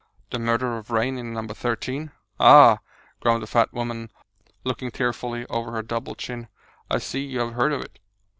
[0.31, 1.43] "The murder of Vrain in No.
[1.45, 2.09] 13?"
[2.39, 2.79] "Ah!"
[3.19, 4.09] groaned the fat woman,
[4.63, 6.47] looking tearfully over her double chin,
[6.89, 7.99] "I see you have heard of it."